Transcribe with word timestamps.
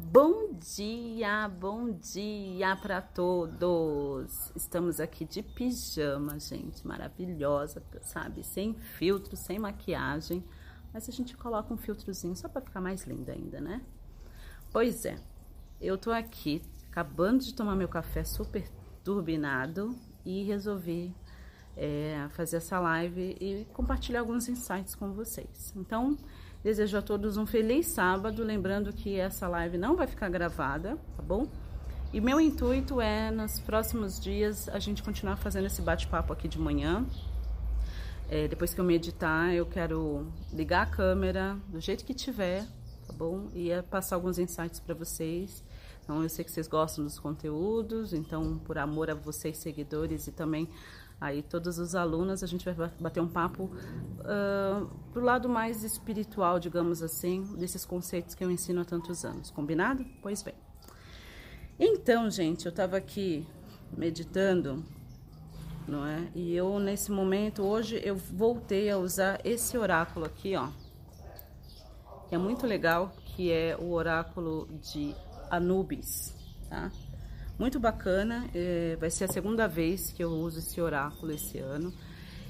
Bom 0.00 0.54
dia, 0.54 1.48
bom 1.48 1.90
dia 1.90 2.76
para 2.76 3.02
todos. 3.02 4.52
Estamos 4.54 5.00
aqui 5.00 5.24
de 5.24 5.42
pijama, 5.42 6.38
gente, 6.38 6.86
maravilhosa, 6.86 7.82
sabe? 8.02 8.44
Sem 8.44 8.74
filtro, 8.74 9.36
sem 9.36 9.58
maquiagem, 9.58 10.44
mas 10.94 11.08
a 11.08 11.12
gente 11.12 11.36
coloca 11.36 11.74
um 11.74 11.76
filtrozinho 11.76 12.36
só 12.36 12.48
para 12.48 12.62
ficar 12.62 12.80
mais 12.80 13.04
linda 13.06 13.32
ainda, 13.32 13.60
né? 13.60 13.82
Pois 14.72 15.04
é. 15.04 15.18
Eu 15.80 15.98
tô 15.98 16.12
aqui 16.12 16.62
acabando 16.88 17.42
de 17.42 17.52
tomar 17.52 17.74
meu 17.74 17.88
café 17.88 18.22
super 18.22 18.70
turbinado 19.02 19.98
e 20.24 20.44
resolvi 20.44 21.12
é, 21.78 22.26
fazer 22.30 22.58
essa 22.58 22.78
live 22.78 23.36
e 23.40 23.66
compartilhar 23.72 24.20
alguns 24.20 24.48
insights 24.48 24.94
com 24.94 25.12
vocês. 25.12 25.72
Então, 25.76 26.18
Desejo 26.62 26.98
a 26.98 27.02
todos 27.02 27.36
um 27.36 27.46
feliz 27.46 27.86
sábado, 27.86 28.42
lembrando 28.42 28.92
que 28.92 29.14
essa 29.14 29.46
live 29.46 29.78
não 29.78 29.94
vai 29.94 30.08
ficar 30.08 30.28
gravada, 30.28 30.98
tá 31.16 31.22
bom? 31.22 31.46
E 32.12 32.20
meu 32.20 32.40
intuito 32.40 33.00
é, 33.00 33.30
nos 33.30 33.60
próximos 33.60 34.18
dias, 34.18 34.68
a 34.68 34.80
gente 34.80 35.00
continuar 35.00 35.36
fazendo 35.36 35.66
esse 35.66 35.80
bate-papo 35.80 36.32
aqui 36.32 36.48
de 36.48 36.58
manhã. 36.58 37.06
É, 38.28 38.48
depois 38.48 38.74
que 38.74 38.80
eu 38.80 38.84
meditar, 38.84 39.54
eu 39.54 39.66
quero 39.66 40.26
ligar 40.52 40.82
a 40.82 40.86
câmera 40.86 41.56
do 41.68 41.80
jeito 41.80 42.04
que 42.04 42.12
tiver, 42.12 42.66
tá 43.06 43.12
bom? 43.12 43.48
E 43.54 43.70
é 43.70 43.80
passar 43.80 44.16
alguns 44.16 44.36
insights 44.36 44.80
para 44.80 44.96
vocês. 44.96 45.62
Então, 46.02 46.24
eu 46.24 46.28
sei 46.28 46.44
que 46.44 46.50
vocês 46.50 46.66
gostam 46.66 47.04
dos 47.04 47.20
conteúdos, 47.20 48.12
então, 48.12 48.58
por 48.58 48.78
amor 48.78 49.10
a 49.10 49.14
vocês, 49.14 49.58
seguidores, 49.58 50.26
e 50.26 50.32
também 50.32 50.68
Aí 51.20 51.42
todos 51.42 51.78
os 51.78 51.94
alunos 51.96 52.44
a 52.44 52.46
gente 52.46 52.64
vai 52.64 52.90
bater 53.00 53.20
um 53.20 53.28
papo 53.28 53.64
uh, 53.64 54.86
pro 55.12 55.22
lado 55.22 55.48
mais 55.48 55.82
espiritual, 55.82 56.60
digamos 56.60 57.02
assim, 57.02 57.42
desses 57.56 57.84
conceitos 57.84 58.36
que 58.36 58.44
eu 58.44 58.50
ensino 58.50 58.82
há 58.82 58.84
tantos 58.84 59.24
anos. 59.24 59.50
Combinado? 59.50 60.06
Pois 60.22 60.42
bem. 60.42 60.54
Então, 61.78 62.30
gente, 62.30 62.66
eu 62.66 62.70
estava 62.70 62.96
aqui 62.96 63.44
meditando, 63.96 64.84
não 65.88 66.06
é? 66.06 66.28
E 66.34 66.54
eu 66.54 66.78
nesse 66.78 67.10
momento 67.10 67.64
hoje 67.64 68.00
eu 68.04 68.14
voltei 68.14 68.88
a 68.88 68.98
usar 68.98 69.40
esse 69.44 69.76
oráculo 69.76 70.24
aqui, 70.24 70.54
ó. 70.54 70.68
Que 72.28 72.34
é 72.34 72.38
muito 72.38 72.66
legal, 72.66 73.12
que 73.24 73.50
é 73.50 73.76
o 73.76 73.90
oráculo 73.92 74.68
de 74.82 75.14
Anubis, 75.50 76.34
tá? 76.68 76.92
Muito 77.58 77.80
bacana. 77.80 78.48
É, 78.54 78.96
vai 79.00 79.10
ser 79.10 79.24
a 79.24 79.28
segunda 79.28 79.66
vez 79.66 80.12
que 80.12 80.22
eu 80.22 80.30
uso 80.30 80.60
esse 80.60 80.80
oráculo 80.80 81.32
esse 81.32 81.58
ano. 81.58 81.92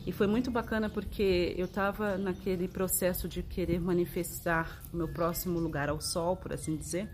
E 0.06 0.12
foi 0.12 0.26
muito 0.26 0.50
bacana 0.50 0.88
porque 0.88 1.54
eu 1.56 1.66
estava 1.66 2.16
naquele 2.16 2.66
processo 2.66 3.28
de 3.28 3.42
querer 3.42 3.80
manifestar 3.80 4.82
o 4.92 4.96
meu 4.96 5.08
próximo 5.08 5.58
lugar 5.58 5.88
ao 5.88 6.00
sol, 6.00 6.36
por 6.36 6.52
assim 6.52 6.76
dizer. 6.76 7.08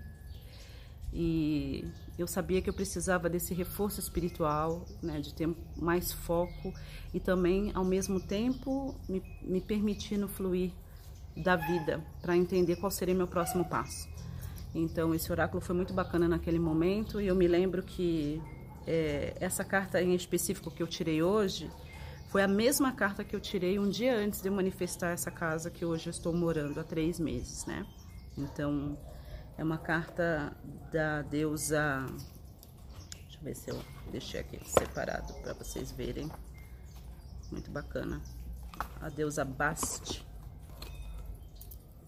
E 1.13 1.85
eu 2.19 2.27
sabia 2.27 2.61
que 2.61 2.69
eu 2.69 2.75
precisava 2.75 3.29
desse 3.29 3.55
reforço 3.55 4.01
espiritual, 4.01 4.85
né, 5.03 5.21
de 5.21 5.35
ter 5.35 5.49
mais 5.77 6.13
foco 6.13 6.73
e 7.13 7.21
também, 7.21 7.71
ao 7.75 7.85
mesmo 7.85 8.21
tempo, 8.21 8.95
me, 9.09 9.23
me 9.43 9.61
permitindo 9.61 10.29
fluir 10.29 10.73
da 11.37 11.57
vida 11.57 12.05
para 12.21 12.37
entender 12.37 12.77
qual 12.77 12.91
seria 12.91 13.15
meu 13.15 13.27
próximo 13.27 13.65
passo. 13.65 14.09
Então, 14.75 15.15
esse 15.15 15.31
oráculo 15.31 15.61
foi 15.61 15.77
muito 15.77 15.95
bacana 15.95 16.29
naquele 16.29 16.59
momento 16.59 17.21
e 17.21 17.29
eu 17.29 17.37
me 17.37 17.47
lembro 17.47 17.83
que 17.83 18.43
é, 18.87 19.37
essa 19.41 19.65
carta 19.65 20.03
em 20.03 20.15
específico 20.15 20.71
que 20.71 20.83
eu 20.83 20.87
tirei 20.87 21.23
hoje 21.23 21.71
foi 22.29 22.43
a 22.43 22.49
mesma 22.49 22.91
carta 22.91 23.23
que 23.23 23.37
eu 23.37 23.41
tirei 23.41 23.79
um 23.79 23.89
dia 23.89 24.17
antes 24.17 24.43
de 24.43 24.49
eu 24.49 24.53
manifestar 24.53 25.11
essa 25.11 25.31
casa 25.31 25.71
que 25.71 25.85
hoje 25.85 26.09
eu 26.09 26.11
estou 26.11 26.33
morando 26.33 26.81
há 26.81 26.83
três 26.83 27.21
meses, 27.21 27.65
né? 27.67 27.87
Então, 28.37 28.99
é 29.57 29.63
uma 29.63 29.79
carta 29.79 30.53
da 30.93 31.23
deusa. 31.23 32.05
Deixa 33.13 33.39
eu 33.39 33.45
ver 33.45 33.55
se 33.55 33.71
eu 33.71 33.81
deixei 34.11 34.41
aqui 34.41 34.59
separado 34.69 35.33
para 35.35 35.53
vocês 35.55 35.93
verem. 35.93 36.29
Muito 37.53 37.71
bacana. 37.71 38.21
A 39.01 39.09
deusa 39.09 39.45
Bast. 39.45 40.27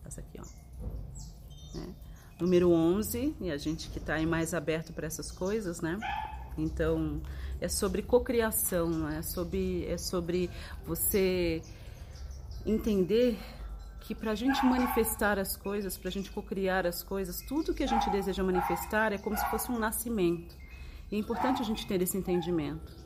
Essa 0.05 0.21
aqui, 0.21 0.41
ó. 0.41 1.79
É 1.79 2.16
número 2.41 2.71
11, 2.71 3.35
e 3.41 3.51
a 3.51 3.57
gente 3.57 3.89
que 3.89 3.99
está 3.99 4.19
mais 4.27 4.53
aberto 4.53 4.93
para 4.93 5.07
essas 5.07 5.31
coisas, 5.31 5.81
né? 5.81 5.99
Então, 6.57 7.21
é 7.61 7.69
sobre 7.69 8.03
cocriação, 8.03 9.09
é 9.09 9.23
sobre, 9.23 9.87
é 9.87 9.97
sobre 9.97 10.51
você 10.85 11.63
entender 12.65 13.39
que 14.01 14.15
para 14.15 14.33
a 14.33 14.35
gente 14.35 14.65
manifestar 14.65 15.39
as 15.39 15.57
coisas, 15.57 15.97
para 15.97 16.09
a 16.09 16.13
gente 16.13 16.31
cocriar 16.31 16.87
as 16.87 17.03
coisas, 17.03 17.41
tudo 17.43 17.75
que 17.75 17.83
a 17.83 17.87
gente 17.87 18.09
deseja 18.11 18.43
manifestar 18.43 19.13
é 19.13 19.19
como 19.19 19.37
se 19.37 19.45
fosse 19.51 19.71
um 19.71 19.79
nascimento. 19.79 20.55
E 21.11 21.17
é 21.17 21.19
importante 21.19 21.61
a 21.61 21.65
gente 21.65 21.87
ter 21.87 22.01
esse 22.03 22.17
entendimento 22.17 23.06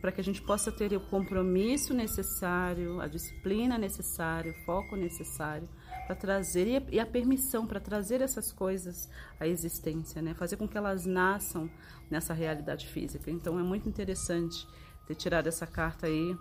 para 0.00 0.10
que 0.10 0.20
a 0.20 0.24
gente 0.24 0.40
possa 0.40 0.72
ter 0.72 0.94
o 0.94 1.00
compromisso 1.00 1.92
necessário, 1.92 3.00
a 3.00 3.06
disciplina 3.06 3.76
necessária, 3.76 4.50
o 4.50 4.64
foco 4.64 4.96
necessário 4.96 5.68
para 6.06 6.16
trazer 6.16 6.84
e 6.90 6.98
a 6.98 7.06
permissão 7.06 7.66
para 7.66 7.78
trazer 7.78 8.22
essas 8.22 8.50
coisas 8.50 9.08
à 9.38 9.46
existência, 9.46 10.22
né? 10.22 10.34
Fazer 10.34 10.56
com 10.56 10.66
que 10.66 10.76
elas 10.76 11.04
nasçam 11.04 11.70
nessa 12.10 12.32
realidade 12.32 12.86
física. 12.86 13.30
Então 13.30 13.58
é 13.58 13.62
muito 13.62 13.88
interessante 13.88 14.66
ter 15.06 15.14
tirado 15.14 15.46
essa 15.46 15.66
carta 15.66 16.06
aí, 16.06 16.36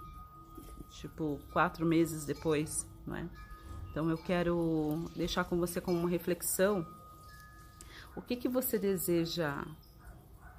tipo 0.92 1.40
quatro 1.52 1.86
meses 1.86 2.26
depois, 2.26 2.88
não 3.06 3.16
é? 3.16 3.30
Então 3.92 4.10
eu 4.10 4.18
quero 4.18 5.06
deixar 5.16 5.44
com 5.44 5.58
você 5.58 5.82
como 5.82 6.00
uma 6.00 6.10
reflexão 6.10 6.88
o 8.16 8.22
que 8.22 8.36
que 8.36 8.48
você 8.48 8.80
deseja 8.80 9.64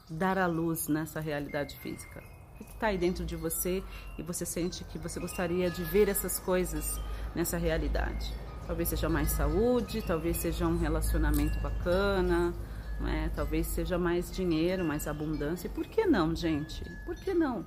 dar 0.09 0.37
à 0.38 0.47
luz 0.47 0.88
nessa 0.88 1.21
realidade 1.21 1.78
física 1.78 2.40
que 2.65 2.72
está 2.72 2.88
aí 2.88 2.98
dentro 2.98 3.25
de 3.25 3.37
você 3.37 3.82
e 4.19 4.22
você 4.22 4.44
sente 4.44 4.84
que 4.84 4.98
você 4.98 5.21
gostaria 5.21 5.71
de 5.71 5.82
ver 5.84 6.09
essas 6.09 6.38
coisas 6.38 7.00
nessa 7.34 7.56
realidade. 7.56 8.32
Talvez 8.66 8.88
seja 8.88 9.09
mais 9.09 9.31
saúde, 9.32 10.03
talvez 10.03 10.37
seja 10.37 10.66
um 10.66 10.78
relacionamento 10.78 11.59
bacana, 11.60 12.54
né? 13.00 13.31
talvez 13.34 13.66
seja 13.66 13.99
mais 13.99 14.31
dinheiro, 14.31 14.84
mais 14.84 15.06
abundância. 15.09 15.69
Por 15.69 15.87
que 15.87 16.06
não, 16.06 16.34
gente? 16.34 16.84
Por 17.04 17.16
que 17.16 17.34
não? 17.34 17.65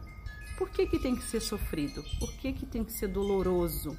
Por 0.57 0.69
que, 0.69 0.85
que 0.85 0.99
tem 0.99 1.15
que 1.15 1.23
ser 1.23 1.41
sofrido? 1.41 2.03
Por 2.19 2.31
que, 2.33 2.53
que 2.53 2.65
tem 2.65 2.83
que 2.83 2.93
ser 2.93 3.07
doloroso? 3.07 3.97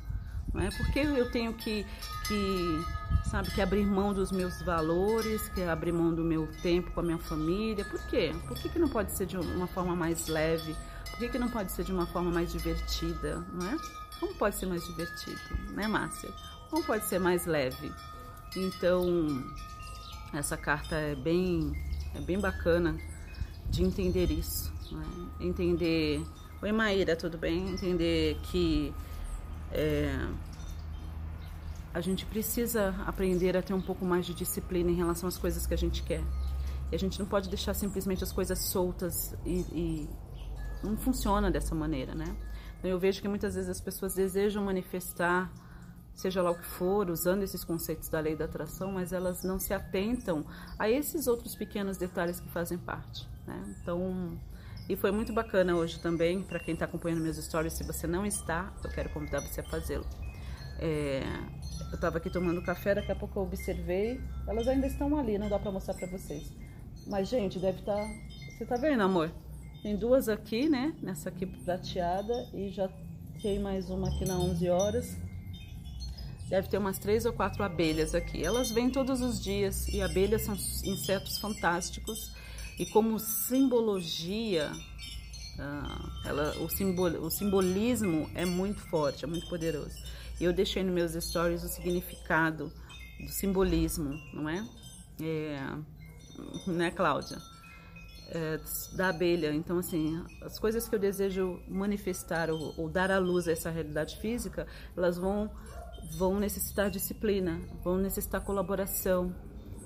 Não 0.52 0.62
é? 0.62 0.70
Por 0.70 0.86
que 0.92 1.00
eu 1.00 1.30
tenho 1.30 1.52
que, 1.54 1.84
que, 2.28 2.84
sabe, 3.24 3.50
que 3.50 3.60
abrir 3.60 3.86
mão 3.86 4.12
dos 4.12 4.30
meus 4.30 4.60
valores, 4.62 5.48
que 5.48 5.62
abrir 5.62 5.92
mão 5.92 6.14
do 6.14 6.22
meu 6.22 6.46
tempo 6.62 6.90
com 6.92 7.00
a 7.00 7.02
minha 7.02 7.18
família? 7.18 7.84
Por 7.84 8.00
quê? 8.06 8.34
Por 8.46 8.56
que, 8.56 8.68
que 8.68 8.78
não 8.78 8.88
pode 8.88 9.12
ser 9.12 9.26
de 9.26 9.36
uma 9.36 9.66
forma 9.66 9.96
mais 9.96 10.28
leve? 10.28 10.76
Por 11.10 11.18
que, 11.18 11.28
que 11.28 11.38
não 11.38 11.48
pode 11.48 11.72
ser 11.72 11.84
de 11.84 11.92
uma 11.92 12.06
forma 12.06 12.30
mais 12.30 12.52
divertida, 12.52 13.44
não 13.52 13.68
é? 13.68 13.76
Como 14.20 14.34
pode 14.34 14.56
ser 14.56 14.66
mais 14.66 14.84
divertido, 14.84 15.40
né, 15.72 15.86
Márcia? 15.86 16.30
Como 16.70 16.84
pode 16.84 17.06
ser 17.06 17.18
mais 17.18 17.46
leve? 17.46 17.92
Então, 18.56 19.44
essa 20.32 20.56
carta 20.56 20.94
é 20.94 21.14
bem, 21.14 21.72
é 22.14 22.20
bem 22.20 22.38
bacana 22.38 22.96
de 23.68 23.82
entender 23.82 24.30
isso, 24.30 24.72
é? 25.40 25.44
entender. 25.44 26.24
Oi, 26.62 26.72
Maíra, 26.72 27.16
tudo 27.16 27.36
bem? 27.36 27.70
Entender 27.70 28.38
que 28.44 28.94
é, 29.72 30.26
a 31.94 32.00
gente 32.00 32.26
precisa 32.26 32.92
aprender 33.06 33.56
a 33.56 33.62
ter 33.62 33.72
um 33.72 33.80
pouco 33.80 34.04
mais 34.04 34.26
de 34.26 34.34
disciplina 34.34 34.90
em 34.90 34.96
relação 34.96 35.28
às 35.28 35.38
coisas 35.38 35.64
que 35.64 35.72
a 35.72 35.78
gente 35.78 36.02
quer. 36.02 36.22
E 36.90 36.94
a 36.94 36.98
gente 36.98 37.18
não 37.20 37.26
pode 37.26 37.48
deixar 37.48 37.72
simplesmente 37.72 38.24
as 38.24 38.32
coisas 38.32 38.58
soltas 38.58 39.32
e, 39.46 39.60
e 39.72 40.10
não 40.82 40.96
funciona 40.96 41.50
dessa 41.50 41.74
maneira, 41.74 42.14
né? 42.14 42.36
Então 42.78 42.90
eu 42.90 42.98
vejo 42.98 43.22
que 43.22 43.28
muitas 43.28 43.54
vezes 43.54 43.70
as 43.70 43.80
pessoas 43.80 44.14
desejam 44.14 44.64
manifestar, 44.64 45.50
seja 46.14 46.42
lá 46.42 46.50
o 46.50 46.56
que 46.56 46.66
for, 46.66 47.08
usando 47.08 47.44
esses 47.44 47.62
conceitos 47.62 48.08
da 48.08 48.18
lei 48.18 48.34
da 48.34 48.44
atração, 48.44 48.90
mas 48.92 49.12
elas 49.12 49.44
não 49.44 49.58
se 49.58 49.72
atentam 49.72 50.44
a 50.78 50.90
esses 50.90 51.28
outros 51.28 51.54
pequenos 51.54 51.96
detalhes 51.96 52.40
que 52.40 52.50
fazem 52.50 52.76
parte, 52.76 53.26
né? 53.46 53.76
Então 53.80 54.36
e 54.88 54.96
foi 54.96 55.10
muito 55.10 55.32
bacana 55.32 55.74
hoje 55.74 55.98
também, 55.98 56.42
para 56.42 56.58
quem 56.58 56.74
está 56.74 56.84
acompanhando 56.84 57.22
meus 57.22 57.38
stories, 57.38 57.72
se 57.72 57.84
você 57.84 58.06
não 58.06 58.26
está, 58.26 58.70
eu 58.82 58.90
quero 58.90 59.08
convidar 59.10 59.40
você 59.40 59.60
a 59.60 59.64
fazê-lo. 59.64 60.04
É, 60.78 61.22
eu 61.94 61.96
estava 61.96 62.18
aqui 62.18 62.28
tomando 62.28 62.60
café, 62.60 62.96
daqui 62.96 63.12
a 63.12 63.14
pouco 63.14 63.38
eu 63.38 63.44
observei, 63.44 64.20
elas 64.48 64.66
ainda 64.66 64.86
estão 64.86 65.16
ali, 65.16 65.38
não 65.38 65.48
dá 65.48 65.60
para 65.60 65.70
mostrar 65.70 65.94
para 65.94 66.08
vocês. 66.08 66.52
Mas, 67.06 67.28
gente, 67.28 67.58
deve 67.60 67.78
estar... 67.78 67.94
Tá, 67.94 68.08
você 68.50 68.66
tá 68.66 68.76
vendo, 68.76 69.02
amor? 69.02 69.30
Tem 69.80 69.96
duas 69.96 70.28
aqui, 70.28 70.68
né? 70.68 70.92
Nessa 71.00 71.28
aqui 71.28 71.46
prateada 71.46 72.48
e 72.52 72.70
já 72.70 72.88
tem 73.40 73.60
mais 73.60 73.90
uma 73.90 74.08
aqui 74.08 74.24
na 74.24 74.36
11 74.36 74.68
horas. 74.70 75.16
Deve 76.48 76.66
ter 76.68 76.78
umas 76.78 76.98
três 76.98 77.24
ou 77.26 77.32
quatro 77.32 77.62
abelhas 77.62 78.12
aqui. 78.12 78.44
Elas 78.44 78.72
vêm 78.72 78.90
todos 78.90 79.20
os 79.20 79.40
dias 79.40 79.86
e 79.86 80.02
abelhas 80.02 80.42
são 80.42 80.54
insetos 80.54 81.38
fantásticos 81.38 82.34
e 82.76 82.86
como 82.86 83.20
simbologia, 83.20 84.72
ela, 86.24 86.56
o, 86.58 86.68
simbol, 86.68 87.06
o 87.06 87.30
simbolismo 87.30 88.28
é 88.34 88.44
muito 88.44 88.80
forte, 88.88 89.24
é 89.24 89.28
muito 89.28 89.48
poderoso. 89.48 89.94
Eu 90.40 90.52
deixei 90.52 90.82
nos 90.82 90.94
meus 90.94 91.24
stories 91.24 91.62
o 91.62 91.68
significado 91.68 92.72
do 93.20 93.28
simbolismo, 93.28 94.18
não 94.32 94.48
é? 94.48 94.66
é, 95.20 95.60
né, 96.66 96.90
Cláudia? 96.90 97.38
É, 98.30 98.58
da 98.96 99.10
abelha. 99.10 99.52
Então, 99.54 99.78
assim, 99.78 100.20
as 100.42 100.58
coisas 100.58 100.88
que 100.88 100.94
eu 100.94 100.98
desejo 100.98 101.60
manifestar 101.68 102.50
ou, 102.50 102.74
ou, 102.76 102.88
dar 102.88 103.10
à 103.10 103.18
luz 103.18 103.46
a 103.46 103.52
essa 103.52 103.70
realidade 103.70 104.18
física, 104.18 104.66
elas 104.96 105.16
vão, 105.16 105.50
vão 106.16 106.40
necessitar 106.40 106.90
disciplina, 106.90 107.60
vão 107.84 107.98
necessitar 107.98 108.40
colaboração, 108.40 109.32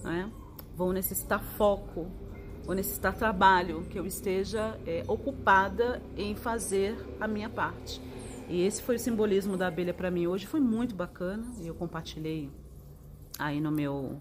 né? 0.02 0.30
vão 0.76 0.92
necessitar 0.92 1.42
foco, 1.42 2.06
vão 2.68 2.76
necessitar 2.76 3.16
trabalho, 3.16 3.86
que 3.88 3.98
eu 3.98 4.04
esteja 4.04 4.78
é, 4.86 5.02
ocupada 5.08 6.02
em 6.14 6.36
fazer 6.36 6.94
a 7.18 7.26
minha 7.26 7.48
parte. 7.48 7.98
E 8.46 8.60
esse 8.60 8.82
foi 8.82 8.96
o 8.96 8.98
simbolismo 8.98 9.56
da 9.56 9.68
abelha 9.68 9.94
para 9.94 10.10
mim 10.10 10.26
hoje, 10.26 10.46
foi 10.46 10.60
muito 10.60 10.94
bacana 10.94 11.46
e 11.62 11.66
eu 11.66 11.74
compartilhei 11.74 12.52
aí 13.38 13.58
no 13.58 13.72
meu. 13.72 14.20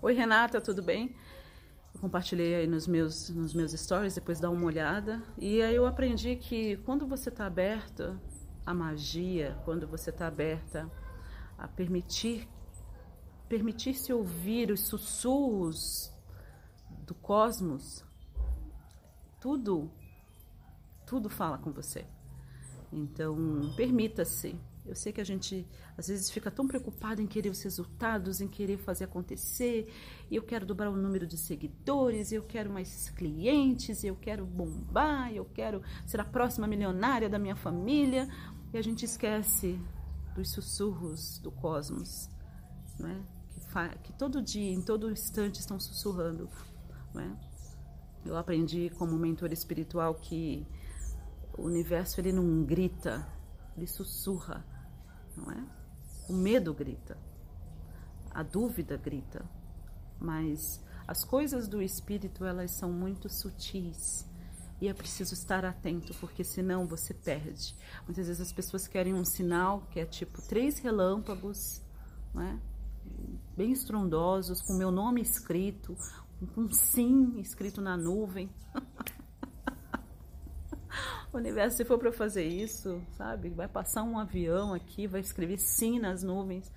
Oi 0.00 0.14
Renata, 0.14 0.60
tudo 0.60 0.80
bem? 0.80 1.16
Eu 1.92 2.00
compartilhei 2.00 2.54
aí 2.54 2.66
nos 2.68 2.86
meus, 2.86 3.28
nos 3.28 3.52
meus 3.52 3.72
stories, 3.72 4.14
depois 4.14 4.38
dá 4.38 4.48
uma 4.50 4.66
olhada. 4.66 5.20
E 5.36 5.60
aí 5.60 5.74
eu 5.74 5.84
aprendi 5.84 6.36
que 6.36 6.76
quando 6.84 7.08
você 7.08 7.28
está 7.28 7.44
aberta 7.44 8.16
à 8.64 8.72
magia, 8.72 9.58
quando 9.64 9.88
você 9.88 10.10
está 10.10 10.28
aberta 10.28 10.88
a 11.58 11.66
permitir 11.66 12.48
permitir-se 13.48 14.12
ouvir 14.12 14.70
os 14.70 14.86
sussurros 14.86 16.09
do 17.10 17.14
cosmos, 17.16 18.04
tudo, 19.40 19.90
tudo 21.04 21.28
fala 21.28 21.58
com 21.58 21.72
você. 21.72 22.06
Então, 22.92 23.36
permita-se. 23.76 24.56
Eu 24.86 24.94
sei 24.94 25.12
que 25.12 25.20
a 25.20 25.24
gente 25.24 25.66
às 25.98 26.06
vezes 26.06 26.30
fica 26.30 26.52
tão 26.52 26.68
preocupado 26.68 27.20
em 27.20 27.26
querer 27.26 27.50
os 27.50 27.60
resultados, 27.62 28.40
em 28.40 28.46
querer 28.46 28.78
fazer 28.78 29.04
acontecer. 29.04 29.92
Eu 30.30 30.42
quero 30.44 30.64
dobrar 30.64 30.88
o 30.88 30.96
número 30.96 31.26
de 31.26 31.36
seguidores, 31.36 32.30
eu 32.30 32.44
quero 32.44 32.70
mais 32.70 33.10
clientes, 33.10 34.04
eu 34.04 34.14
quero 34.14 34.46
bombar, 34.46 35.32
eu 35.32 35.44
quero 35.44 35.82
ser 36.06 36.20
a 36.20 36.24
próxima 36.24 36.68
milionária 36.68 37.28
da 37.28 37.40
minha 37.40 37.56
família. 37.56 38.28
E 38.72 38.78
a 38.78 38.82
gente 38.82 39.04
esquece 39.04 39.80
dos 40.36 40.52
sussurros 40.52 41.40
do 41.40 41.50
cosmos, 41.50 42.28
né? 43.00 43.20
que, 43.70 43.98
que 44.04 44.12
todo 44.12 44.40
dia, 44.40 44.72
em 44.72 44.80
todo 44.80 45.10
instante, 45.10 45.58
estão 45.58 45.78
sussurrando. 45.78 46.48
Né? 47.14 47.36
Eu 48.24 48.36
aprendi 48.36 48.90
como 48.98 49.16
mentor 49.16 49.52
espiritual 49.52 50.14
que 50.14 50.66
o 51.56 51.62
universo 51.62 52.20
ele 52.20 52.32
não 52.32 52.64
grita, 52.64 53.26
ele 53.76 53.86
sussurra, 53.86 54.64
não 55.36 55.50
é? 55.50 55.64
O 56.28 56.32
medo 56.32 56.72
grita, 56.72 57.18
a 58.30 58.42
dúvida 58.42 58.96
grita, 58.96 59.44
mas 60.20 60.80
as 61.06 61.24
coisas 61.24 61.66
do 61.66 61.82
espírito 61.82 62.44
elas 62.44 62.72
são 62.72 62.92
muito 62.92 63.28
sutis 63.28 64.26
e 64.80 64.88
é 64.88 64.94
preciso 64.94 65.34
estar 65.34 65.64
atento 65.64 66.14
porque 66.20 66.44
senão 66.44 66.86
você 66.86 67.12
perde. 67.12 67.76
Muitas 68.06 68.28
vezes 68.28 68.40
as 68.40 68.52
pessoas 68.52 68.86
querem 68.86 69.12
um 69.12 69.24
sinal 69.24 69.82
que 69.90 69.98
é 69.98 70.06
tipo 70.06 70.40
três 70.42 70.78
relâmpagos, 70.78 71.82
não 72.32 72.42
é? 72.42 72.60
bem 73.56 73.72
estrondosos, 73.72 74.62
com 74.62 74.72
meu 74.72 74.90
nome 74.90 75.20
escrito, 75.20 75.96
um 76.56 76.70
sim 76.70 77.40
escrito 77.40 77.80
na 77.80 77.96
nuvem. 77.96 78.50
o 81.32 81.36
universo, 81.36 81.76
se 81.76 81.84
for 81.84 81.98
para 81.98 82.12
fazer 82.12 82.46
isso, 82.46 83.02
sabe, 83.16 83.50
vai 83.50 83.68
passar 83.68 84.02
um 84.02 84.18
avião 84.18 84.74
aqui, 84.74 85.06
vai 85.06 85.20
escrever 85.20 85.58
sim 85.58 85.98
nas 85.98 86.22
nuvens, 86.22 86.70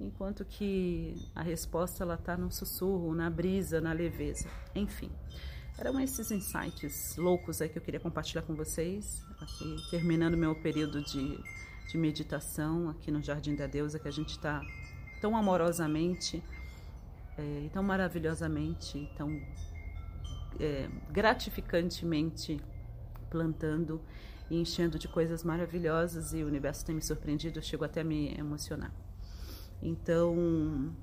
enquanto 0.00 0.44
que 0.44 1.14
a 1.34 1.42
resposta 1.42 2.04
ela 2.04 2.14
está 2.14 2.36
no 2.36 2.50
sussurro, 2.50 3.14
na 3.14 3.30
brisa, 3.30 3.80
na 3.80 3.92
leveza. 3.92 4.48
Enfim, 4.74 5.10
eram 5.78 5.98
esses 6.00 6.30
insights 6.30 7.16
loucos 7.16 7.60
aí 7.60 7.68
que 7.68 7.78
eu 7.78 7.82
queria 7.82 8.00
compartilhar 8.00 8.42
com 8.42 8.54
vocês, 8.54 9.22
aqui 9.40 9.76
terminando 9.90 10.36
meu 10.36 10.54
período 10.54 11.02
de, 11.02 11.38
de 11.90 11.98
meditação 11.98 12.90
aqui 12.90 13.10
no 13.10 13.22
Jardim 13.22 13.54
da 13.54 13.66
Deusa, 13.66 13.98
que 13.98 14.08
a 14.08 14.12
gente 14.12 14.30
está 14.30 14.62
tão 15.20 15.36
amorosamente, 15.36 16.42
é, 17.38 17.68
tão 17.72 17.82
maravilhosamente, 17.82 19.10
tão 19.16 19.40
é, 20.58 20.88
gratificantemente 21.10 22.60
plantando 23.30 24.00
e 24.50 24.60
enchendo 24.60 24.98
de 24.98 25.08
coisas 25.08 25.42
maravilhosas 25.42 26.32
e 26.32 26.42
o 26.42 26.46
universo 26.46 26.84
tem 26.84 26.94
me 26.94 27.02
surpreendido, 27.02 27.58
eu 27.58 27.62
chego 27.62 27.84
até 27.84 28.00
a 28.00 28.04
me 28.04 28.34
emocionar. 28.38 28.92
Então, 29.82 30.94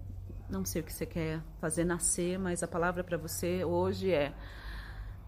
não 0.50 0.66
sei 0.66 0.82
o 0.82 0.86
que 0.86 0.94
você 0.94 1.06
quer 1.06 1.42
fazer 1.60 1.84
nascer, 1.84 2.40
mas 2.40 2.64
a 2.64 2.68
palavra 2.68 3.04
para 3.04 3.18
você 3.18 3.64
hoje 3.64 4.12
é: 4.12 4.34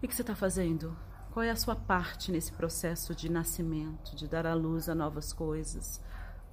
o 0.02 0.08
que 0.08 0.14
você 0.14 0.22
está 0.22 0.34
fazendo? 0.34 0.96
Qual 1.30 1.44
é 1.44 1.50
a 1.50 1.56
sua 1.56 1.76
parte 1.76 2.32
nesse 2.32 2.52
processo 2.52 3.14
de 3.14 3.30
nascimento, 3.30 4.16
de 4.16 4.26
dar 4.26 4.46
à 4.46 4.54
luz 4.54 4.88
a 4.88 4.94
novas 4.94 5.32
coisas? 5.32 6.02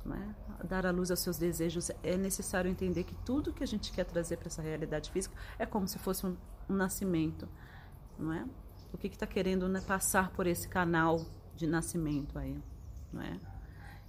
Né? 0.05 0.35
dar 0.63 0.85
à 0.85 0.91
luz 0.91 1.11
aos 1.11 1.19
seus 1.19 1.37
desejos, 1.37 1.91
é 2.01 2.17
necessário 2.17 2.69
entender 2.69 3.03
que 3.03 3.15
tudo 3.25 3.53
que 3.53 3.63
a 3.63 3.67
gente 3.67 3.91
quer 3.91 4.05
trazer 4.05 4.37
para 4.37 4.47
essa 4.47 4.61
realidade 4.61 5.11
física 5.11 5.35
é 5.59 5.65
como 5.65 5.87
se 5.87 5.99
fosse 5.99 6.25
um, 6.25 6.35
um 6.69 6.73
nascimento, 6.73 7.47
não 8.17 8.33
é? 8.33 8.45
O 8.93 8.97
que 8.97 9.07
está 9.07 9.25
querendo 9.25 9.67
né, 9.67 9.81
passar 9.81 10.31
por 10.31 10.45
esse 10.47 10.67
canal 10.67 11.25
de 11.55 11.67
nascimento 11.67 12.37
aí, 12.37 12.57
não 13.11 13.21
é? 13.21 13.39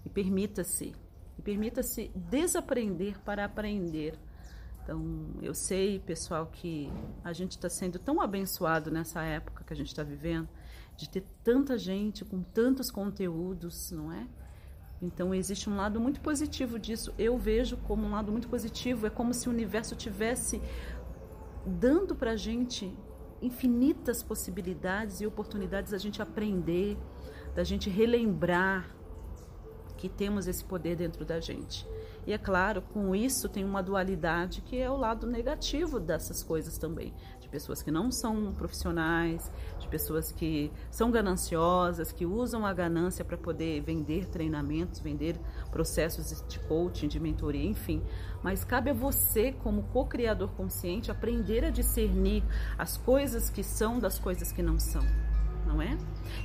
E 0.05 0.11
permita-se, 0.11 0.95
e 1.39 1.43
permita-se 1.43 2.11
desaprender 2.15 3.19
para 3.21 3.45
aprender. 3.45 4.19
Então, 4.83 5.03
eu 5.41 5.55
sei, 5.55 5.99
pessoal, 5.99 6.47
que 6.47 6.93
a 7.25 7.33
gente 7.33 7.53
está 7.53 7.71
sendo 7.71 7.99
tão 7.99 8.21
abençoado 8.21 8.91
nessa 8.91 9.23
época 9.23 9.65
que 9.65 9.73
a 9.73 9.77
gente 9.77 9.89
está 9.89 10.03
vivendo, 10.03 10.49
de 10.97 11.09
ter 11.09 11.25
tanta 11.43 11.79
gente 11.79 12.25
com 12.25 12.43
tantos 12.43 12.91
conteúdos, 12.91 13.91
não 13.91 14.13
é? 14.13 14.29
Então 15.05 15.35
existe 15.35 15.69
um 15.69 15.77
lado 15.77 16.01
muito 16.01 16.21
positivo 16.21 16.79
disso. 16.79 17.13
Eu 17.19 17.37
vejo 17.37 17.77
como 17.77 18.07
um 18.07 18.13
lado 18.13 18.33
muito 18.33 18.49
positivo. 18.49 19.07
É 19.07 19.11
como 19.11 19.35
se 19.35 19.49
o 19.49 19.53
universo 19.53 19.95
tivesse 19.95 20.61
dando 21.67 22.15
para 22.15 22.33
a 22.33 22.37
gente 22.37 22.93
infinitas 23.43 24.23
possibilidades 24.23 25.21
e 25.21 25.27
oportunidades 25.27 25.93
da 25.93 25.99
gente 25.99 26.23
aprender, 26.23 26.97
da 27.55 27.63
gente 27.63 27.91
relembrar 27.91 28.97
que 29.99 30.09
temos 30.09 30.49
esse 30.49 30.65
poder 30.65 30.97
dentro 30.97 31.25
da 31.25 31.39
gente. 31.39 31.87
E 32.27 32.33
é 32.33 32.39
claro, 32.39 32.81
com 32.81 33.15
isso 33.15 33.49
tem 33.49 33.65
uma 33.65 33.83
dualidade 33.83 34.63
que 34.63 34.79
é 34.79 34.91
o 34.91 34.97
lado 34.97 35.27
negativo 35.27 36.01
dessas 36.01 36.43
coisas 36.43 36.79
também 36.79 37.13
pessoas 37.55 37.85
que 37.85 37.91
não 37.93 38.11
são 38.11 38.53
profissionais, 38.53 39.49
de 39.79 39.87
pessoas 39.87 40.33
que 40.33 40.73
são 40.91 41.09
gananciosas, 41.09 42.11
que 42.11 42.27
usam 42.27 42.67
a 42.67 42.73
ganância 42.73 43.25
para 43.25 43.37
poder 43.37 43.81
vender 43.81 44.27
treinamentos, 44.27 44.99
vender 44.99 45.39
processos 45.71 46.43
de 46.49 46.59
coaching, 46.59 47.07
de 47.07 47.21
mentoria, 47.21 47.65
enfim. 47.65 48.03
Mas 48.43 48.65
cabe 48.65 48.91
a 48.91 48.93
você, 48.93 49.53
como 49.53 49.85
co-criador 49.85 50.49
consciente, 50.57 51.13
aprender 51.13 51.65
a 51.65 51.71
discernir 51.71 52.43
as 52.77 52.97
coisas 52.97 53.49
que 53.49 53.63
são 53.63 54.01
das 54.01 54.19
coisas 54.19 54.51
que 54.51 54.61
não 54.61 54.81
são. 54.81 55.05
Não 55.65 55.81
é? 55.81 55.97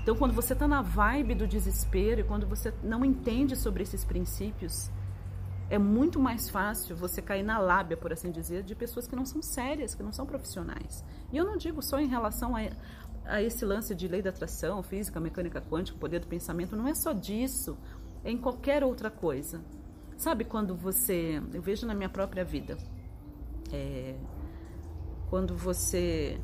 Então, 0.03 0.15
quando 0.15 0.33
você 0.35 0.53
está 0.53 0.67
na 0.67 0.83
vibe 0.83 1.33
do 1.33 1.47
desespero 1.47 2.21
e 2.21 2.23
quando 2.23 2.45
você 2.45 2.71
não 2.83 3.03
entende 3.03 3.55
sobre 3.55 3.81
esses 3.81 4.05
princípios, 4.05 4.91
é 5.69 5.77
muito 5.77 6.19
mais 6.19 6.49
fácil 6.49 6.95
você 6.95 7.21
cair 7.21 7.43
na 7.43 7.59
lábia, 7.59 7.95
por 7.95 8.11
assim 8.11 8.31
dizer, 8.31 8.63
de 8.63 8.73
pessoas 8.73 9.07
que 9.07 9.15
não 9.15 9.25
são 9.25 9.41
sérias, 9.41 9.93
que 9.93 10.01
não 10.01 10.11
são 10.11 10.25
profissionais. 10.25 11.03
E 11.31 11.37
eu 11.37 11.45
não 11.45 11.57
digo 11.57 11.81
só 11.81 11.99
em 11.99 12.07
relação 12.07 12.55
a, 12.55 12.61
a 13.25 13.41
esse 13.41 13.63
lance 13.63 13.93
de 13.93 14.07
lei 14.07 14.21
da 14.21 14.31
atração, 14.31 14.81
física, 14.81 15.19
mecânica 15.19 15.61
quântica, 15.61 15.97
poder 15.97 16.19
do 16.19 16.27
pensamento, 16.27 16.75
não 16.75 16.87
é 16.87 16.95
só 16.95 17.13
disso, 17.13 17.77
é 18.23 18.31
em 18.31 18.37
qualquer 18.37 18.83
outra 18.83 19.11
coisa. 19.11 19.61
Sabe 20.17 20.43
quando 20.43 20.75
você. 20.75 21.41
Eu 21.53 21.61
vejo 21.61 21.85
na 21.85 21.93
minha 21.93 22.09
própria 22.09 22.43
vida. 22.43 22.75
É, 23.71 24.15
quando 25.29 25.55
você 25.55 26.41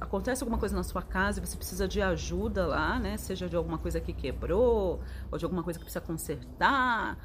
acontece 0.00 0.42
alguma 0.42 0.58
coisa 0.58 0.74
na 0.74 0.82
sua 0.82 1.02
casa 1.02 1.38
e 1.40 1.46
você 1.46 1.56
precisa 1.56 1.88
de 1.88 2.00
ajuda 2.00 2.66
lá, 2.66 2.98
né? 2.98 3.16
Seja 3.16 3.48
de 3.48 3.56
alguma 3.56 3.76
coisa 3.76 4.00
que 4.00 4.12
quebrou, 4.12 5.00
ou 5.30 5.38
de 5.38 5.44
alguma 5.44 5.62
coisa 5.62 5.78
que 5.78 5.84
precisa 5.84 6.04
consertar, 6.04 7.18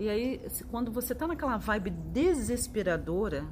e 0.00 0.08
aí, 0.08 0.40
quando 0.70 0.90
você 0.90 1.14
tá 1.14 1.26
naquela 1.26 1.58
vibe 1.58 1.90
desesperadora, 1.90 3.46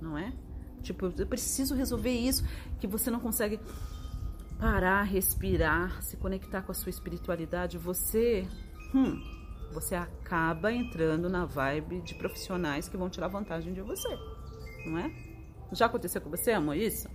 não 0.00 0.16
é? 0.16 0.32
Tipo, 0.80 1.12
eu 1.18 1.26
preciso 1.26 1.74
resolver 1.74 2.12
isso, 2.12 2.44
que 2.78 2.86
você 2.86 3.10
não 3.10 3.18
consegue 3.18 3.58
parar, 4.60 5.02
respirar, 5.02 6.00
se 6.00 6.16
conectar 6.16 6.62
com 6.62 6.70
a 6.70 6.74
sua 6.74 6.88
espiritualidade, 6.88 7.78
você, 7.78 8.46
hum, 8.94 9.20
você 9.72 9.96
acaba 9.96 10.72
entrando 10.72 11.28
na 11.28 11.44
vibe 11.44 12.00
de 12.02 12.14
profissionais 12.14 12.88
que 12.88 12.96
vão 12.96 13.10
tirar 13.10 13.26
vantagem 13.26 13.74
de 13.74 13.80
você, 13.80 14.08
não 14.86 14.98
é? 14.98 15.12
Já 15.72 15.86
aconteceu 15.86 16.20
com 16.20 16.30
você, 16.30 16.52
amor, 16.52 16.76
isso? 16.76 17.08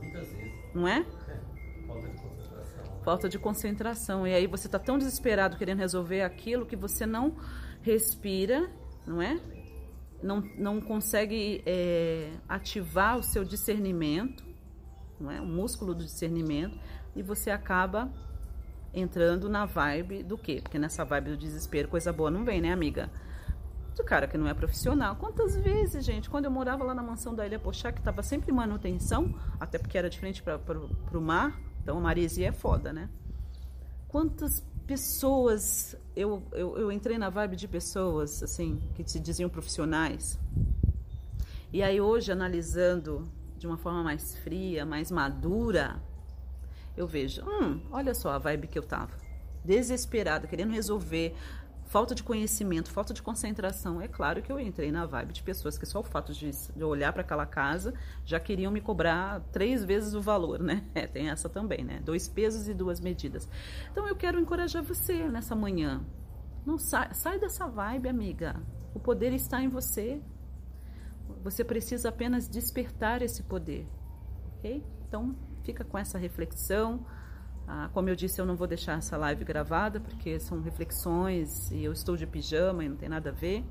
Muitas 0.00 0.32
vezes. 0.32 0.52
Não 0.74 0.88
é? 0.88 1.06
é. 1.28 1.40
Falta 1.86 2.08
de 2.08 2.20
concentração. 2.20 3.02
Falta 3.04 3.28
de 3.28 3.38
concentração. 3.38 4.26
E 4.26 4.34
aí 4.34 4.46
você 4.48 4.68
tá 4.68 4.80
tão 4.80 4.98
desesperado 4.98 5.56
querendo 5.56 5.78
resolver 5.78 6.22
aquilo 6.22 6.66
que 6.66 6.74
você 6.74 7.06
não 7.06 7.36
respira, 7.82 8.70
não 9.06 9.20
é? 9.20 9.40
não, 10.22 10.40
não 10.56 10.80
consegue 10.80 11.62
é, 11.66 12.32
ativar 12.48 13.18
o 13.18 13.22
seu 13.22 13.44
discernimento, 13.44 14.44
não 15.20 15.30
é? 15.30 15.40
o 15.40 15.46
músculo 15.46 15.94
do 15.94 16.04
discernimento, 16.04 16.78
e 17.14 17.22
você 17.22 17.50
acaba 17.50 18.10
entrando 18.94 19.48
na 19.48 19.66
vibe 19.66 20.22
do 20.22 20.38
quê? 20.38 20.60
Porque 20.62 20.78
nessa 20.78 21.04
vibe 21.04 21.30
do 21.30 21.36
desespero, 21.36 21.88
coisa 21.88 22.12
boa 22.12 22.30
não 22.30 22.44
vem, 22.44 22.60
né, 22.60 22.72
amiga? 22.72 23.10
Do 23.96 24.04
cara 24.04 24.26
que 24.26 24.38
não 24.38 24.48
é 24.48 24.54
profissional. 24.54 25.16
Quantas 25.16 25.54
vezes, 25.56 26.04
gente, 26.04 26.30
quando 26.30 26.46
eu 26.46 26.50
morava 26.50 26.82
lá 26.84 26.94
na 26.94 27.02
mansão 27.02 27.34
da 27.34 27.46
Ilha 27.46 27.58
Pochá, 27.58 27.92
que 27.92 27.98
estava 27.98 28.22
sempre 28.22 28.50
em 28.50 28.54
manutenção, 28.54 29.34
até 29.60 29.78
porque 29.78 29.98
era 29.98 30.08
de 30.08 30.18
frente 30.18 30.42
para 30.42 30.58
o 31.18 31.20
mar, 31.20 31.60
então 31.82 31.98
a 31.98 32.00
maresia 32.00 32.48
é 32.48 32.52
foda, 32.52 32.92
né? 32.92 33.10
Quantas 34.08 34.64
pessoas, 34.86 35.96
eu, 36.14 36.42
eu, 36.52 36.76
eu 36.76 36.92
entrei 36.92 37.18
na 37.18 37.30
vibe 37.30 37.56
de 37.56 37.68
pessoas, 37.68 38.42
assim, 38.42 38.80
que 38.94 39.08
se 39.08 39.18
diziam 39.20 39.48
profissionais. 39.48 40.38
E 41.72 41.82
aí 41.82 42.00
hoje, 42.00 42.30
analisando 42.30 43.28
de 43.56 43.66
uma 43.66 43.78
forma 43.78 44.02
mais 44.02 44.36
fria, 44.38 44.84
mais 44.84 45.10
madura, 45.10 46.02
eu 46.96 47.06
vejo, 47.06 47.42
hum, 47.42 47.80
olha 47.90 48.14
só 48.14 48.30
a 48.30 48.38
vibe 48.38 48.68
que 48.68 48.78
eu 48.78 48.82
tava. 48.82 49.16
Desesperada, 49.64 50.46
querendo 50.46 50.72
resolver, 50.72 51.34
falta 51.92 52.14
de 52.14 52.22
conhecimento, 52.22 52.90
falta 52.90 53.12
de 53.12 53.22
concentração. 53.22 54.00
É 54.00 54.08
claro 54.08 54.40
que 54.40 54.50
eu 54.50 54.58
entrei 54.58 54.90
na 54.90 55.04
vibe 55.04 55.34
de 55.34 55.42
pessoas 55.42 55.76
que 55.76 55.84
só 55.84 56.00
o 56.00 56.02
fato 56.02 56.32
de, 56.32 56.50
olhar 56.82 57.12
para 57.12 57.20
aquela 57.20 57.44
casa 57.44 57.92
já 58.24 58.40
queriam 58.40 58.72
me 58.72 58.80
cobrar 58.80 59.40
três 59.52 59.84
vezes 59.84 60.14
o 60.14 60.20
valor, 60.22 60.58
né? 60.58 60.82
É, 60.94 61.06
tem 61.06 61.28
essa 61.28 61.50
também, 61.50 61.84
né? 61.84 62.00
Dois 62.02 62.26
pesos 62.28 62.66
e 62.66 62.72
duas 62.72 62.98
medidas. 62.98 63.46
Então 63.90 64.08
eu 64.08 64.16
quero 64.16 64.40
encorajar 64.40 64.82
você 64.82 65.28
nessa 65.28 65.54
manhã. 65.54 66.02
Não 66.64 66.78
sai, 66.78 67.12
sai 67.12 67.38
dessa 67.38 67.66
vibe, 67.66 68.08
amiga. 68.08 68.58
O 68.94 68.98
poder 68.98 69.34
está 69.34 69.60
em 69.60 69.68
você. 69.68 70.22
Você 71.42 71.62
precisa 71.62 72.08
apenas 72.08 72.48
despertar 72.48 73.20
esse 73.20 73.42
poder, 73.42 73.86
ok? 74.56 74.82
Então 75.06 75.36
fica 75.62 75.84
com 75.84 75.98
essa 75.98 76.16
reflexão. 76.16 77.04
Ah, 77.74 77.88
como 77.94 78.06
eu 78.10 78.14
disse, 78.14 78.38
eu 78.38 78.44
não 78.44 78.54
vou 78.54 78.66
deixar 78.66 78.98
essa 78.98 79.16
live 79.16 79.46
gravada 79.46 79.98
porque 79.98 80.38
são 80.38 80.60
reflexões 80.60 81.70
e 81.70 81.82
eu 81.82 81.90
estou 81.90 82.18
de 82.18 82.26
pijama 82.26 82.84
e 82.84 82.88
não 82.88 82.96
tem 82.98 83.08
nada 83.08 83.30
a 83.30 83.32
ver. 83.32 83.64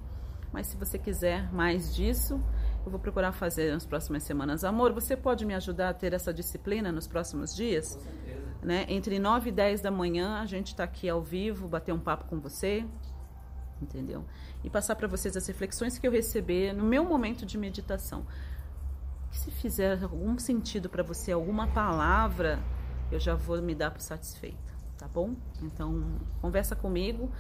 Mas 0.52 0.66
se 0.66 0.76
você 0.76 0.98
quiser 0.98 1.54
mais 1.54 1.94
disso, 1.94 2.42
eu 2.84 2.90
vou 2.90 3.00
procurar 3.00 3.32
fazer 3.32 3.72
nas 3.72 3.86
próximas 3.86 4.24
semanas. 4.24 4.64
Amor, 4.64 4.92
você 4.92 5.16
pode 5.16 5.46
me 5.46 5.54
ajudar 5.54 5.90
a 5.90 5.94
ter 5.94 6.14
essa 6.14 6.34
disciplina 6.34 6.92
nos 6.92 7.06
próximos 7.06 7.56
dias? 7.56 7.94
Com 7.94 8.02
certeza. 8.02 8.56
Né? 8.64 8.86
Entre 8.90 9.20
9 9.20 9.50
e 9.50 9.52
10 9.52 9.82
da 9.82 9.92
manhã, 9.92 10.40
a 10.42 10.48
gente 10.48 10.70
está 10.70 10.84
aqui 10.84 11.08
ao 11.08 11.22
vivo, 11.22 11.68
bater 11.68 11.94
um 11.94 12.00
papo 12.00 12.26
com 12.26 12.40
você, 12.40 12.84
entendeu? 13.80 14.26
E 14.64 14.70
passar 14.72 14.96
para 14.96 15.08
vocês 15.08 15.38
as 15.38 15.46
reflexões 15.46 16.00
que 16.00 16.08
eu 16.08 16.12
recebi 16.12 16.74
no 16.74 16.84
meu 16.84 17.06
momento 17.06 17.46
de 17.46 17.56
meditação. 17.56 18.26
Que 19.30 19.38
se 19.38 19.52
fizer 19.52 20.02
algum 20.02 20.40
sentido 20.40 20.90
para 20.90 21.04
você, 21.04 21.32
alguma 21.32 21.68
palavra, 21.68 22.60
eu 23.12 23.20
já 23.20 23.36
vou 23.36 23.62
me 23.62 23.76
dar 23.76 23.92
por 23.92 24.02
satisfeita, 24.02 24.74
tá 24.98 25.08
bom? 25.08 25.36
Então, 25.62 26.20
conversa 26.42 26.76
comigo. 26.76 27.32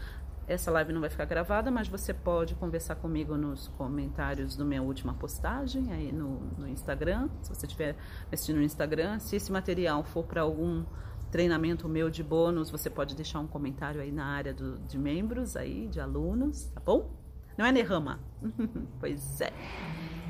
Essa 0.47 0.69
live 0.71 0.91
não 0.91 0.99
vai 0.99 1.09
ficar 1.09 1.25
gravada, 1.25 1.71
mas 1.71 1.87
você 1.87 2.13
pode 2.13 2.55
conversar 2.55 2.95
comigo 2.95 3.37
nos 3.37 3.69
comentários 3.69 4.55
do 4.55 4.65
minha 4.65 4.81
última 4.81 5.13
postagem 5.13 5.93
aí 5.93 6.11
no, 6.11 6.41
no 6.57 6.67
Instagram. 6.67 7.29
Se 7.41 7.49
você 7.55 7.65
estiver 7.65 7.95
assistindo 8.31 8.57
no 8.57 8.63
Instagram, 8.63 9.19
se 9.19 9.37
esse 9.37 9.51
material 9.51 10.03
for 10.03 10.25
para 10.25 10.41
algum 10.41 10.83
treinamento 11.31 11.87
meu 11.87 12.09
de 12.09 12.21
bônus, 12.21 12.69
você 12.69 12.89
pode 12.89 13.15
deixar 13.15 13.39
um 13.39 13.47
comentário 13.47 14.01
aí 14.01 14.11
na 14.11 14.25
área 14.25 14.53
do, 14.53 14.77
de 14.79 14.97
membros 14.97 15.55
aí, 15.55 15.87
de 15.87 16.01
alunos, 16.01 16.65
tá 16.65 16.81
bom? 16.81 17.17
Não 17.57 17.65
é 17.65 17.71
Nerrama? 17.71 18.19
pois 18.99 19.39
é. 19.39 19.53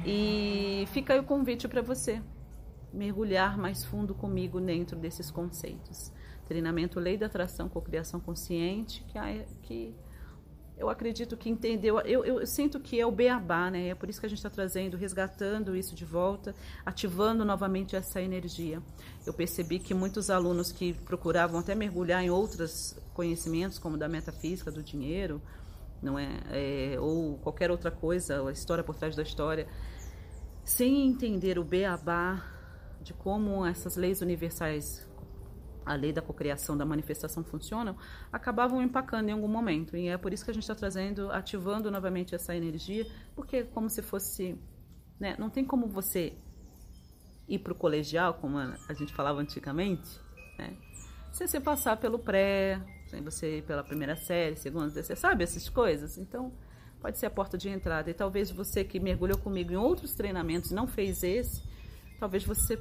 E 0.06 0.86
fica 0.92 1.14
aí 1.14 1.20
o 1.20 1.24
convite 1.24 1.68
para 1.68 1.82
você 1.82 2.22
mergulhar 2.94 3.58
mais 3.58 3.84
fundo 3.84 4.14
comigo 4.14 4.60
dentro 4.60 4.98
desses 4.98 5.32
conceitos. 5.32 6.12
Treinamento 6.46 7.00
Lei 7.00 7.18
da 7.18 7.28
Atração 7.28 7.70
com 7.70 7.80
Criação 7.80 8.20
Consciente, 8.20 9.06
que, 9.08 9.46
que 9.62 9.96
eu 10.78 10.90
acredito 10.90 11.38
que 11.38 11.48
entendeu, 11.50 12.00
eu, 12.02 12.26
eu, 12.26 12.46
sinto 12.48 12.80
que 12.80 13.00
é 13.00 13.06
o 13.06 13.12
beabá, 13.12 13.70
né? 13.70 13.90
É 13.90 13.96
por 13.96 14.10
isso 14.10 14.20
que 14.20 14.26
a 14.26 14.30
gente 14.30 14.40
está 14.40 14.50
trazendo, 14.50 14.98
resgatando 14.98 15.76
isso 15.76 15.94
de 15.94 16.04
volta, 16.04 16.56
ativando 16.86 17.46
novamente 17.46 17.96
essa 17.96 18.20
energia. 18.20 18.82
Eu 19.26 19.32
percebi 19.32 19.78
que 19.78 19.94
muitos 19.94 20.30
alunos 20.32 20.72
que 20.72 20.94
procuravam 20.94 21.60
até 21.60 21.76
mergulhar 21.76 22.24
em 22.24 22.32
outros 22.32 22.98
conhecimentos, 23.14 23.78
como 23.78 23.96
da 23.96 24.10
metafísica, 24.10 24.72
do 24.72 24.82
dinheiro, 24.82 25.40
não 26.02 26.18
é, 26.18 26.28
é 26.50 27.00
ou 27.00 27.38
qualquer 27.38 27.70
outra 27.70 27.92
coisa, 27.92 28.48
a 28.48 28.52
história 28.52 28.84
por 28.84 28.96
trás 28.96 29.16
da 29.16 29.22
história, 29.22 29.68
sem 30.66 31.08
entender 31.08 31.60
o 31.60 31.64
beabá 31.64 32.44
de 33.02 33.14
como 33.14 33.66
essas 33.66 33.96
leis 33.96 34.22
universais, 34.22 35.08
a 35.86 35.96
lei 35.96 36.14
da 36.14 36.22
cocriação, 36.22 36.78
da 36.78 36.86
manifestação 36.86 37.44
funcionam, 37.44 37.98
acabavam 38.32 38.82
empacando 38.82 39.30
em 39.30 39.32
algum 39.32 39.48
momento. 39.48 39.98
E 39.98 40.08
é 40.08 40.18
por 40.18 40.32
isso 40.32 40.46
que 40.46 40.52
a 40.52 40.54
gente 40.54 40.64
está 40.64 40.76
trazendo, 40.76 41.32
ativando 41.32 41.90
novamente 41.90 42.36
essa 42.36 42.56
energia, 42.56 43.06
porque 43.36 43.58
é 43.58 43.64
como 43.64 43.90
se 43.90 44.02
fosse. 44.02 44.58
Né, 45.20 45.36
não 45.38 45.50
tem 45.50 45.64
como 45.64 45.88
você 45.88 46.34
ir 47.48 47.60
para 47.60 47.74
o 47.74 47.76
colegial, 47.76 48.36
como 48.36 48.58
a 48.58 48.94
gente 48.94 49.14
falava 49.14 49.40
antigamente, 49.40 50.20
né, 50.58 50.76
sem 51.32 51.48
você 51.48 51.60
passar 51.60 51.98
pelo 51.98 52.18
pré, 52.18 52.82
sem 53.08 53.22
você 53.22 53.58
ir 53.58 53.64
pela 53.64 53.84
primeira 53.84 54.16
série, 54.16 54.56
segunda, 54.56 54.90
terceira, 54.92 55.20
sabe 55.20 55.44
essas 55.44 55.70
coisas? 55.70 56.18
Então 56.18 56.52
pode 57.00 57.18
ser 57.18 57.26
a 57.26 57.30
porta 57.30 57.58
de 57.58 57.70
entrada. 57.70 58.10
E 58.10 58.14
talvez 58.14 58.52
você 58.52 58.84
que 58.84 59.00
mergulhou 59.00 59.38
comigo 59.38 59.72
em 59.72 59.78
outros 59.78 60.14
treinamentos 60.14 60.72
e 60.72 60.74
não 60.74 60.88
fez 60.88 61.24
esse, 61.24 61.64
talvez 62.22 62.44
você 62.44 62.80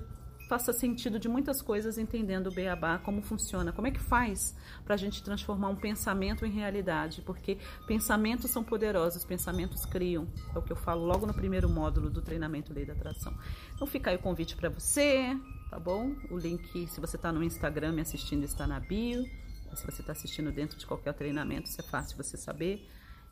faça 0.50 0.70
sentido 0.70 1.18
de 1.18 1.28
muitas 1.28 1.62
coisas 1.62 1.96
entendendo 1.96 2.48
o 2.48 2.50
beabá, 2.50 2.98
como 2.98 3.22
funciona, 3.22 3.72
como 3.72 3.86
é 3.86 3.90
que 3.90 4.00
faz 4.00 4.54
para 4.84 4.94
a 4.94 4.98
gente 4.98 5.22
transformar 5.22 5.68
um 5.70 5.76
pensamento 5.76 6.44
em 6.44 6.50
realidade, 6.50 7.22
porque 7.22 7.56
pensamentos 7.86 8.50
são 8.50 8.62
poderosos, 8.62 9.24
pensamentos 9.24 9.86
criam, 9.86 10.28
é 10.54 10.58
o 10.58 10.62
que 10.62 10.72
eu 10.72 10.76
falo 10.76 11.06
logo 11.06 11.24
no 11.24 11.32
primeiro 11.32 11.70
módulo 11.70 12.10
do 12.10 12.20
treinamento 12.20 12.74
Lei 12.74 12.84
da 12.84 12.92
Atração. 12.92 13.32
Então 13.74 13.86
fica 13.86 14.10
aí 14.10 14.16
o 14.16 14.18
convite 14.18 14.56
para 14.56 14.68
você, 14.68 15.34
tá 15.70 15.78
bom? 15.78 16.14
O 16.30 16.36
link, 16.36 16.86
se 16.88 17.00
você 17.00 17.16
está 17.16 17.32
no 17.32 17.42
Instagram 17.42 17.92
me 17.92 18.02
assistindo, 18.02 18.44
está 18.44 18.66
na 18.66 18.78
bio. 18.78 19.24
Se 19.72 19.86
você 19.86 20.02
está 20.02 20.12
assistindo 20.12 20.50
dentro 20.52 20.76
de 20.76 20.84
qualquer 20.84 21.14
treinamento, 21.14 21.70
isso 21.70 21.80
é 21.80 21.84
fácil 21.84 22.16
você 22.16 22.36
saber. 22.36 22.86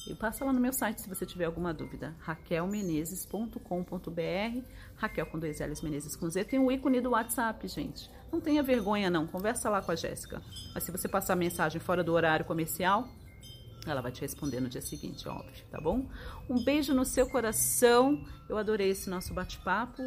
E 0.07 0.15
passa 0.15 0.45
lá 0.45 0.53
no 0.53 0.61
meu 0.61 0.73
site 0.73 1.01
se 1.01 1.09
você 1.09 1.27
tiver 1.27 1.45
alguma 1.45 1.75
dúvida. 1.75 2.15
raquelmenezes.com.br 2.21 4.63
Raquel 4.97 5.27
com 5.27 5.39
dois 5.39 5.61
L's, 5.61 5.83
Menezes 5.83 6.17
com 6.17 6.31
Z. 6.31 6.45
Tem 6.45 6.59
o 6.59 6.71
ícone 6.71 7.01
do 7.01 7.11
WhatsApp, 7.11 7.67
gente. 7.69 8.11
Não 8.33 8.41
tenha 8.41 8.63
vergonha 8.63 9.11
não, 9.11 9.27
conversa 9.27 9.69
lá 9.69 9.83
com 9.83 9.93
a 9.93 9.97
Jéssica. 9.97 10.43
Mas 10.75 10.85
se 10.85 10.91
você 10.91 11.09
passar 11.09 11.37
mensagem 11.37 11.81
fora 11.81 12.05
do 12.05 12.13
horário 12.13 12.45
comercial, 12.45 13.09
ela 13.87 14.01
vai 14.01 14.13
te 14.13 14.21
responder 14.21 14.61
no 14.61 14.69
dia 14.69 14.83
seguinte, 14.83 15.29
óbvio, 15.29 15.65
tá 15.71 15.81
bom? 15.81 16.07
Um 16.49 16.63
beijo 16.63 16.95
no 16.95 17.05
seu 17.05 17.29
coração. 17.29 18.25
Eu 18.49 18.59
adorei 18.59 18.91
esse 18.91 19.09
nosso 19.09 19.33
bate-papo 19.33 20.03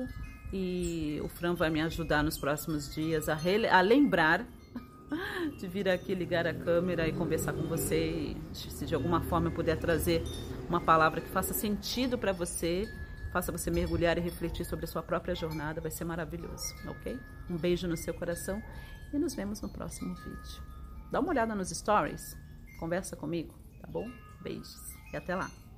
e 0.53 1.19
o 1.23 1.29
Fran 1.29 1.55
vai 1.55 1.69
me 1.69 1.81
ajudar 1.81 2.23
nos 2.23 2.37
próximos 2.37 2.93
dias 2.93 3.29
a, 3.29 3.37
a 3.71 3.81
lembrar 3.81 4.45
de 5.57 5.67
vir 5.67 5.89
aqui 5.89 6.13
ligar 6.13 6.47
a 6.47 6.53
câmera 6.53 7.07
e 7.07 7.13
conversar 7.13 7.53
com 7.53 7.63
você. 7.63 8.09
E, 8.09 8.37
se 8.53 8.85
de 8.85 8.95
alguma 8.95 9.21
forma 9.21 9.47
eu 9.47 9.51
puder 9.51 9.77
trazer 9.77 10.23
uma 10.67 10.81
palavra 10.81 11.21
que 11.21 11.29
faça 11.29 11.53
sentido 11.53 12.17
para 12.17 12.31
você, 12.31 12.87
faça 13.31 13.51
você 13.51 13.71
mergulhar 13.71 14.17
e 14.17 14.21
refletir 14.21 14.65
sobre 14.65 14.85
a 14.85 14.87
sua 14.87 15.01
própria 15.03 15.35
jornada, 15.35 15.81
vai 15.81 15.91
ser 15.91 16.05
maravilhoso, 16.05 16.73
ok? 16.87 17.19
Um 17.49 17.57
beijo 17.57 17.87
no 17.87 17.97
seu 17.97 18.13
coração 18.13 18.61
e 19.13 19.17
nos 19.17 19.35
vemos 19.35 19.61
no 19.61 19.69
próximo 19.69 20.13
vídeo. 20.15 20.63
Dá 21.11 21.19
uma 21.19 21.29
olhada 21.29 21.53
nos 21.55 21.69
stories, 21.69 22.37
conversa 22.79 23.15
comigo, 23.15 23.53
tá 23.81 23.87
bom? 23.87 24.09
Beijos 24.41 24.95
e 25.13 25.17
até 25.17 25.35
lá! 25.35 25.70